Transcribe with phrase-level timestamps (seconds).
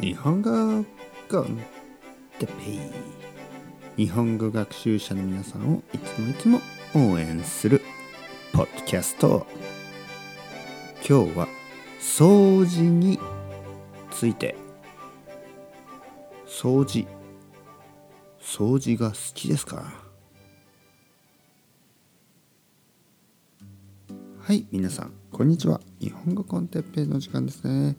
[0.00, 0.84] 日本語
[1.30, 1.58] コン
[2.38, 2.52] テペ
[3.96, 6.60] イ日本語学習者の皆さんをいつもいつも
[6.94, 7.80] 応援する
[8.52, 9.46] ポッドキャスト。
[10.96, 11.48] 今日は
[11.98, 13.18] 掃除に
[14.10, 14.54] ついて。
[16.46, 17.06] 掃除。
[18.38, 19.82] 掃除が好きですか？
[24.40, 25.80] はい皆さんこんにちは。
[26.00, 27.96] 日本語コンテッペイの時間ですね。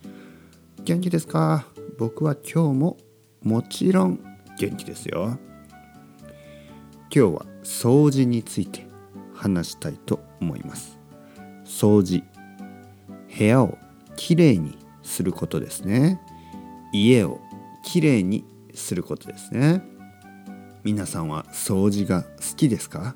[0.87, 1.65] 元気ですか？
[1.97, 2.97] 僕は今日も
[3.43, 4.21] もちろん
[4.57, 5.37] 元気ですよ。
[6.23, 8.87] 今日は掃除について
[9.33, 10.97] 話したいと思います。
[11.65, 12.23] 掃除
[13.37, 13.77] 部屋を
[14.15, 16.21] きれいにすることですね。
[16.93, 17.41] 家を
[17.83, 19.83] きれいにすることですね。
[20.85, 23.13] 皆さんは掃除が好きですか？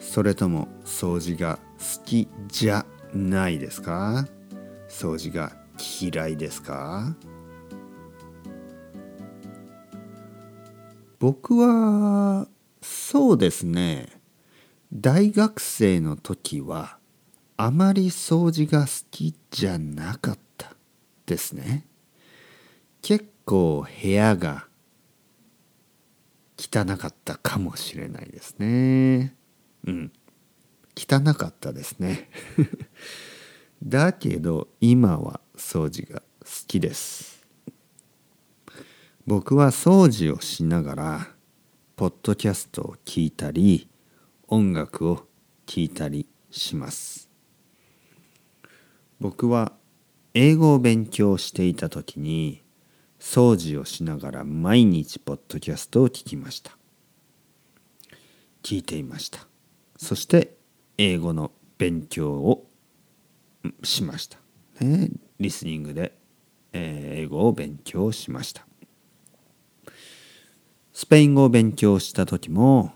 [0.00, 4.26] それとも掃除が好きじゃないですか？
[4.88, 7.16] 掃除が嫌いですか？
[11.18, 12.48] 僕は
[12.82, 14.08] そうですね。
[14.92, 16.98] 大学生の時は
[17.56, 20.76] あまり掃除が好きじゃなかった
[21.26, 21.86] ですね。
[23.02, 24.66] 結構部屋が
[26.58, 29.36] 汚かったかもしれないですね。
[29.86, 30.12] うん。
[30.96, 32.30] 汚かったですね。
[33.82, 37.44] だけど今は掃除が好きです。
[39.26, 41.28] 僕は掃除をしながら
[41.96, 43.88] ポッドキャストを聞いたり
[44.48, 45.26] 音楽を
[45.66, 47.30] 聴いたりします。
[49.20, 49.72] 僕は
[50.34, 52.62] 英語を勉強していた時に
[53.18, 56.76] 掃除をしながら毎日ポッドキャストを聞きました。
[58.62, 59.46] 聞いていました。
[59.96, 60.56] そして
[60.98, 62.66] 英語の勉強を
[63.82, 64.38] しました、
[64.80, 66.16] ね、リスニングで、
[66.72, 68.66] えー、英語を勉強しました。
[70.92, 72.92] スペイン語を勉強した時も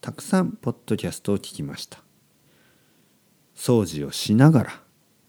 [0.00, 1.98] たくさんポッドキャストを聞きました。
[3.54, 4.82] 掃除をしながら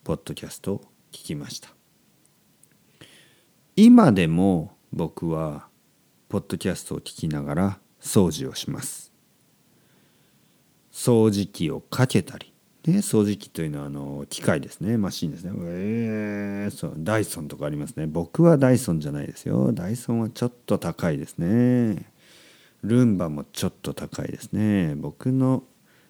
[0.04, 0.80] ポッドキャストを
[1.12, 1.70] 聞きました。
[3.76, 5.68] 今でも僕は
[6.30, 9.12] ポッドキャストを聞きながら掃除をします。
[10.92, 12.55] 掃除機をかけたり
[12.88, 14.98] ね、掃除機というのはあの機械ですね。
[14.98, 15.52] マシンですね。
[15.56, 18.06] えー、そうダイソンとかありますね。
[18.06, 19.72] 僕はダイソンじゃないですよ。
[19.72, 22.06] ダイソンはちょっと高いですね。
[22.84, 24.94] ルンバもちょっと高いですね。
[24.96, 25.64] 僕の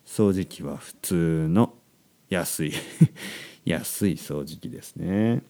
[0.06, 1.74] 掃除機は普通の
[2.30, 2.74] 安い。
[3.64, 5.44] 安い掃除機ですね。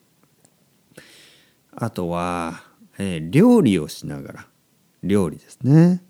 [1.72, 2.64] あとは、
[2.98, 4.48] えー、料理をしながら。
[5.04, 6.04] 料理ですね、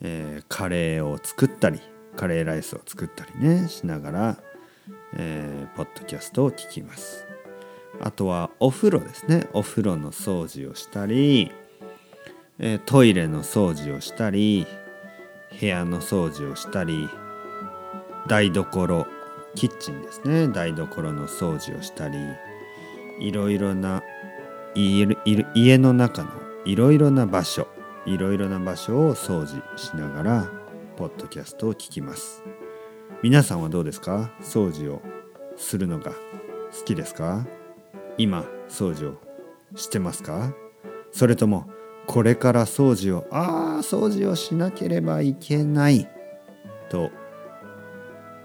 [0.00, 1.80] えー、カレーを作ったり。
[2.18, 4.36] カレーライスを作ったりねしながら、
[5.14, 7.24] えー、ポッドキャストを聞きます。
[8.00, 9.46] あとはお風呂ですね。
[9.52, 11.52] お風呂の掃除をしたり、
[12.58, 14.66] えー、トイレの掃除をしたり
[15.60, 17.08] 部屋の掃除をしたり
[18.26, 19.06] 台所
[19.54, 20.48] キッチンですね。
[20.48, 22.18] 台所の掃除をしたり
[23.20, 24.02] いろいろな
[24.74, 25.06] 家
[25.78, 26.30] の中の
[26.64, 27.68] いろいろな場所
[28.06, 30.57] いろいろな場所を掃除しながら
[30.98, 32.42] ポッドキャストを聞きます。
[33.22, 34.32] 皆さんはどうですか？
[34.40, 35.02] 掃除を
[35.56, 37.46] するのが好きですか？
[38.16, 40.52] 今掃除をしてますか？
[41.12, 41.70] それとも
[42.08, 46.08] これから掃除をああ掃除をしなければいけない
[46.90, 47.12] と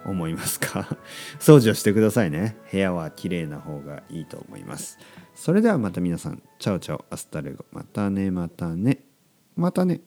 [0.06, 0.96] 思いますか？
[1.42, 2.56] 掃除をしてくださいね。
[2.72, 5.00] 部屋は綺麗な方がいいと思います。
[5.34, 6.44] それではまた皆さん。
[6.59, 7.66] Chao chao。Hasta luego。
[7.72, 9.03] またねまたね。
[9.56, 10.02] またね。